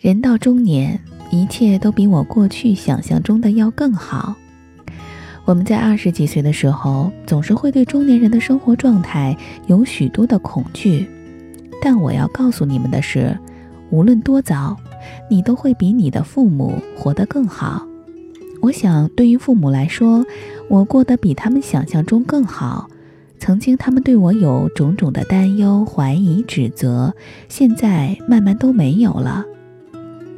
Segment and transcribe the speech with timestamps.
[0.00, 0.98] 人到中年，
[1.30, 4.34] 一切都比我过去想象中的要更好。
[5.44, 9.36] 我们在二十几岁的时候，总是会对中年人的生活状态
[9.66, 11.06] 有许多的恐惧。
[11.82, 13.38] 但我要告诉你们的是，
[13.90, 14.74] 无论多早，
[15.28, 17.86] 你都会比你的父母活得更好。
[18.62, 20.24] 我想，对于父母来说，
[20.70, 22.88] 我过得比他们想象中更好。
[23.38, 27.12] 曾经，他们对我有种种的担忧、怀疑、指责，
[27.50, 29.44] 现在慢慢都没有了。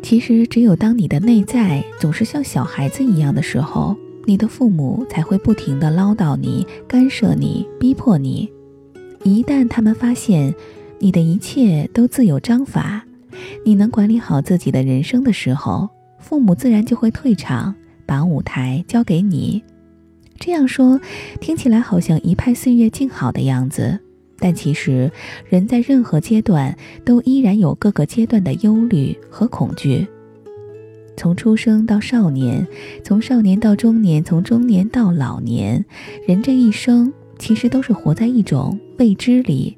[0.03, 8.51] 其实，只有当你的内在总是像小孩子一样的时候，你的父母才会不停地唠叨你、干涉你、逼迫你。
[9.23, 10.53] 一旦他们发现
[10.99, 13.05] 你的一切都自有章法，
[13.65, 15.89] 你能管理好自己的人生的时候，
[16.19, 17.75] 父母自然就会退场，
[18.05, 19.63] 把舞台交给你。
[20.39, 21.01] 这样说，
[21.41, 24.01] 听起来好像一派岁月静好的样子。
[24.43, 25.09] 但其实，
[25.49, 30.05] 人在任何阶段都依然有各个阶段的忧虑和恐惧。
[31.17, 32.67] 从出生到少年，
[33.05, 35.85] 从少年到中年，从中年到老年，
[36.27, 39.77] 人这一生其实都是活在一种未知里。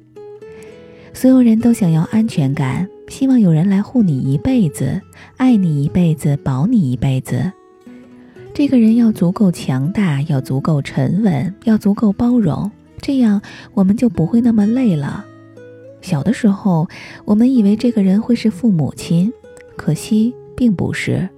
[1.13, 4.99] 所有人都想要安全感，希望有人来护你一辈子，
[5.37, 7.51] 爱你一辈子，保你一辈子。
[8.51, 12.71] 这个人要足够强大，要足够沉稳，要足够包容。
[13.05, 13.39] 这样
[13.75, 15.23] 我们就不会那么累了。
[16.01, 16.87] 小的时候，
[17.23, 19.31] 我们以为这个人会是父母亲，
[19.77, 21.29] 可惜并不是，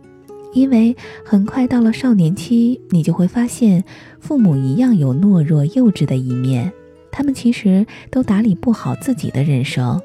[0.53, 3.83] 因为很快到了少年期，你就会发现
[4.21, 6.71] 父母一样有懦弱幼稚的一面，
[7.11, 10.01] 他们其实都打理不好自己的人生。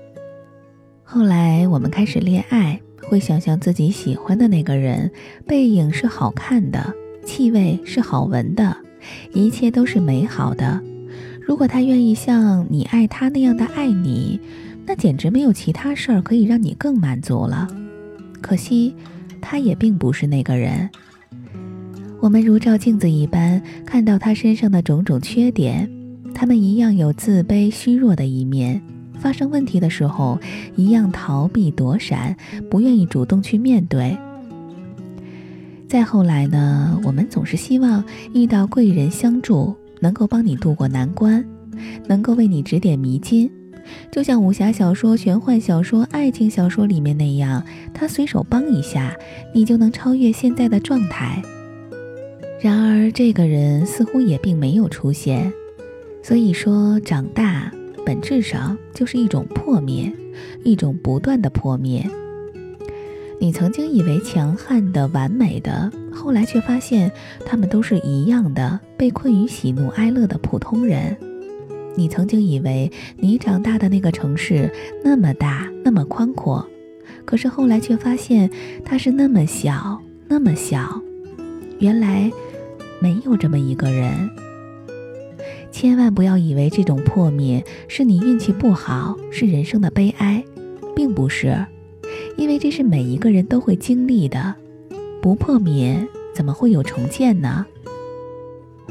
[1.04, 5.08] 后来我们开始恋爱，会想象自己喜欢的那个人
[5.46, 6.92] 背影是好看的，
[7.24, 8.76] 气味是好闻的，
[9.32, 10.82] 一切都是美好的。
[11.46, 14.40] 如果他愿意像你爱他那样的爱你，
[14.86, 17.68] 那简直没有其他事儿可以让你更满足了。
[18.40, 18.94] 可惜，
[19.40, 20.88] 他也并不是那个人。
[22.20, 25.90] 我们如照镜子一般，看到他身上的种种缺点，
[26.32, 28.80] 他们一样有自卑、虚弱的一面。
[29.18, 30.38] 发生问题的时候，
[30.74, 32.36] 一样逃避、躲闪，
[32.70, 34.16] 不愿意主动去面对。
[35.88, 38.02] 再后来呢，我们总是希望
[38.34, 39.74] 遇到贵人相助。
[40.02, 41.42] 能够帮你渡过难关，
[42.08, 43.48] 能够为你指点迷津，
[44.10, 47.64] 就像武侠小说、玄幻小说、爱情小说里面那样，
[47.94, 49.16] 他随手帮一下，
[49.54, 51.40] 你就能超越现在的状态。
[52.60, 55.52] 然而，这个人似乎也并没有出现。
[56.20, 57.72] 所以说，长大
[58.04, 60.12] 本质上就是一种破灭，
[60.64, 62.04] 一种不断的破灭。
[63.40, 67.10] 你曾经以为强悍的、完美的，后来却发现
[67.44, 71.16] 他们都是一样的，被困于喜怒哀乐的普通人。
[71.94, 74.72] 你曾经以为你长大的那个城市
[75.04, 76.66] 那么大、那么宽阔，
[77.24, 78.50] 可是后来却发现
[78.84, 81.00] 它是那么小、那么小。
[81.78, 82.30] 原来
[83.00, 84.30] 没有这么一个人。
[85.70, 90.44] 千万不要以为这种破灭是你运气不好，是人生的悲哀，
[90.94, 91.66] 并不是。
[92.36, 94.54] 因为这是每一个人都会经历的，
[95.22, 97.64] 不破灭怎么会有重建呢？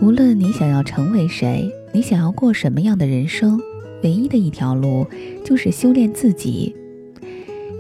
[0.02, 3.60] 无论你想要成为谁，你想要过什么样的人生，
[4.02, 5.06] 唯一的一条路
[5.44, 6.74] 就是修炼自己。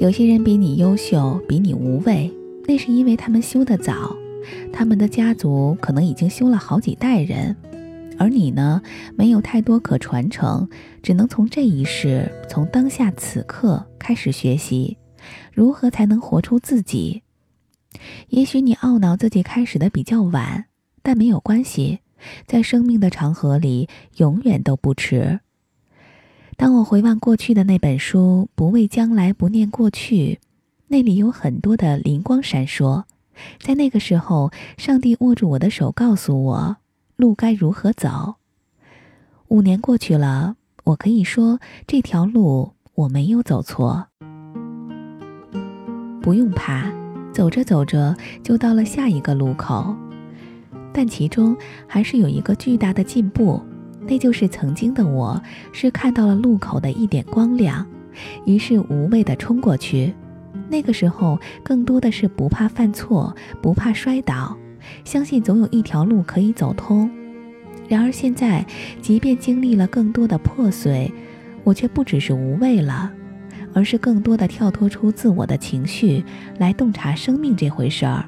[0.02, 2.30] 有些人比你优秀，比你无畏，
[2.68, 4.14] 那是因为他们修得早，
[4.74, 7.56] 他们的家族可能已经修了好几代人，
[8.18, 8.82] 而你呢，
[9.16, 10.68] 没有太多可传承，
[11.02, 14.98] 只能从这一世，从当下此刻开始学习。
[15.54, 17.24] 如何才能活出自己？
[18.29, 20.66] 也许你懊恼自己开始的比较晚，
[21.02, 22.00] 但没有关系，
[22.46, 25.40] 在生命的长河里，永远都不迟。
[26.57, 30.40] 当我回望过去的那本书《不畏将来，不念过去》，
[30.88, 33.03] 那里有很多的灵光闪烁。
[33.59, 36.78] 在那个时候，上帝握住我的手，告诉我
[37.16, 38.35] 路该如何走。
[39.47, 44.08] 五年过去了，我可以说这条路我没有走错。
[46.22, 46.91] 不用怕，
[47.32, 49.96] 走着走着就到了下一个路口，
[50.94, 51.56] 但其中
[51.88, 53.62] 还是有一个巨大的进步，
[54.08, 55.42] 那就是曾经的我
[55.72, 57.86] 是看到了路口的一点光亮，
[58.46, 60.14] 于是无畏地冲过去。
[60.70, 64.56] 那个时候更多的是不怕犯错，不怕摔倒，
[65.04, 67.10] 相信总有一条路可以走通。
[67.88, 68.66] 然而现在，
[69.02, 71.12] 即便经历了更多的破碎，
[71.64, 73.12] 我却不只是无畏了。
[73.73, 76.23] 而是更多的跳脱出自我的情绪，
[76.58, 78.26] 来洞察生命这回事儿。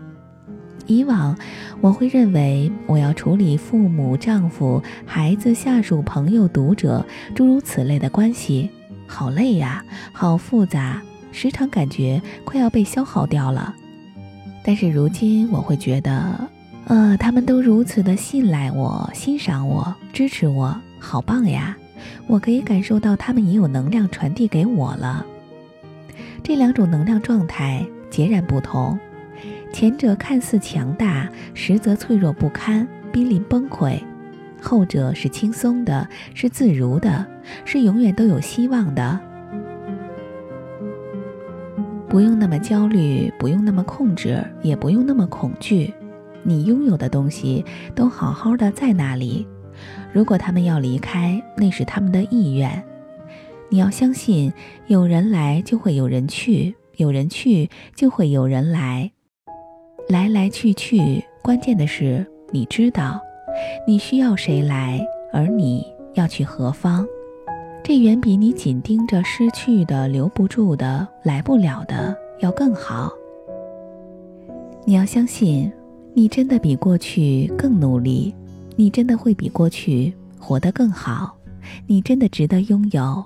[0.86, 1.38] 以往
[1.80, 8.70] 我会认为我要处理父母、丈夫、孩子、下属、朋友、读者诸如此类的关系，
[9.08, 11.02] 好累呀，好复杂，
[11.32, 13.74] 时常感觉快要被消耗掉了。
[14.66, 16.50] 但是如今我会觉得，
[16.88, 21.78] 呃，他们都如此的信赖我、欣赏我、支持我，好棒呀！
[22.28, 25.26] 我可以感受到他们也有能量传递给我了。
[26.44, 29.00] 这两种能量状态截然不同，
[29.72, 33.98] 前者看似强大，实则脆弱不堪，濒临崩溃；
[34.62, 37.26] 后者是轻松的，是自如的，
[37.64, 39.18] 是永远都有希望的。
[42.10, 45.94] 不用那么焦虑，不用那么控制，也不用那么恐惧。
[46.44, 47.64] 你拥有的东西
[47.96, 49.48] 都好好的在那里。
[50.12, 52.84] 如果他们要离开，那是他们的意愿。
[53.74, 54.54] 你要相信，
[54.86, 59.12] 有人来就会有人去，有人去就会有人来，
[60.10, 61.24] 来来去去。
[61.42, 63.20] 关键的是，你知道
[63.88, 65.04] 你需要谁来，
[65.34, 65.84] 而你
[66.14, 67.04] 要去何方。
[67.84, 73.12] 这远比你紧盯着失去的、留不住的、来不了的要更好。
[74.86, 75.74] 你要相信，
[76.14, 78.36] 你真的比过去更努力，
[78.76, 81.36] 你真的会比过去活得更好，
[81.88, 83.26] 你真的值得拥有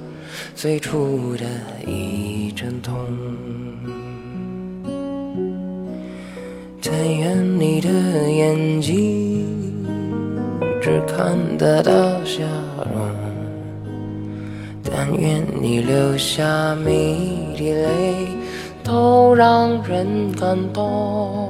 [0.55, 1.45] 最初的
[1.87, 2.95] 一阵痛。
[6.83, 7.89] 但愿你的
[8.29, 9.85] 眼睛
[10.81, 11.91] 只看得到
[12.23, 12.43] 笑
[12.93, 13.09] 容。
[14.83, 17.15] 但愿你流下每
[17.57, 18.27] 滴泪
[18.83, 21.49] 都让人感动，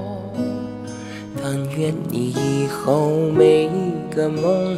[1.41, 4.77] 但愿你以后每一个梦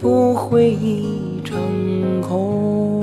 [0.00, 1.56] 不会一场
[2.22, 2.97] 空。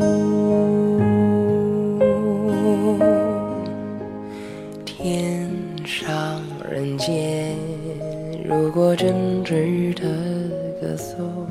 [5.85, 7.55] 上人间，
[8.43, 10.03] 如果真值得
[10.81, 11.47] 歌颂，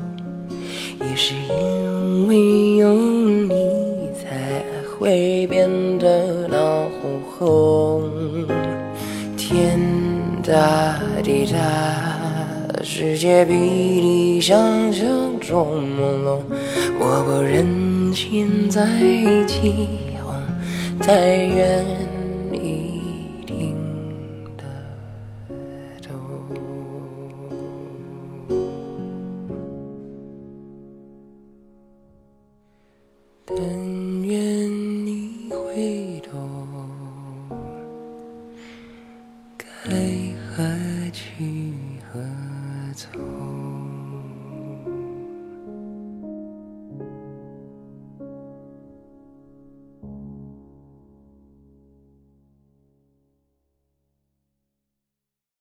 [0.99, 4.63] 也是因为有你才。
[4.97, 8.09] 会变得闹哄哄，
[9.35, 9.77] 天
[10.41, 14.57] 大地大，世界比你想
[14.93, 15.05] 象
[15.41, 16.39] 中朦胧。
[16.97, 18.85] 我不忍心再
[19.45, 19.89] 起
[20.23, 20.33] 哄，
[21.05, 21.15] 但
[21.49, 22.04] 愿。